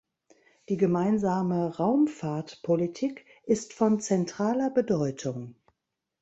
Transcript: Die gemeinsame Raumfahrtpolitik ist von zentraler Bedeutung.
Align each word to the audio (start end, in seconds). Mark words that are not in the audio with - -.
Die 0.69 0.77
gemeinsame 0.77 1.77
Raumfahrtpolitik 1.77 3.23
ist 3.45 3.73
von 3.73 3.99
zentraler 3.99 4.71
Bedeutung. 4.71 5.53